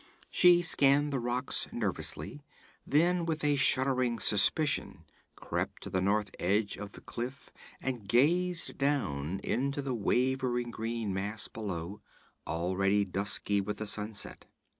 [0.31, 2.43] She scanned the rocks nervously,
[2.87, 5.03] then, with a shuddering suspicion,
[5.35, 11.13] crept to the north edge of the cliff and gazed down into the waving green
[11.13, 12.01] mass below,
[12.47, 14.45] already dusky with the sunset.